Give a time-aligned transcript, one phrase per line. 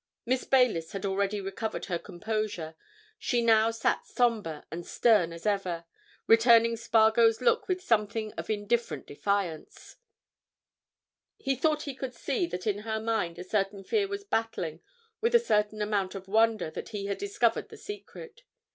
[0.25, 2.73] Miss Baylis had already recovered her composure;
[3.19, 5.85] she now sat sombre and stern as ever,
[6.25, 9.97] returning Spargo's look with something of indifferent defiance;
[11.37, 14.81] he thought he could see that in her mind a certain fear was battling
[15.21, 18.41] with a certain amount of wonder that he had discovered the secret.